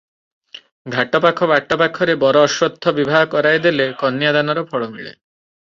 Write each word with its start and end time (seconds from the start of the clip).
ଘାଟପାଖ 0.95 1.47
ବାଟ 1.51 1.77
ପାଖରେ 1.81 2.15
ବର 2.25 2.43
ଅଶ୍ୱତ୍ଥ 2.47 2.95
ବିଭା 3.01 3.23
କରାଇଦେଲେ 3.35 3.89
କନ୍ୟା 4.03 4.35
ଦାନର 4.41 4.67
ଫଳ 4.75 4.95
ମିଳେ। 4.97 5.09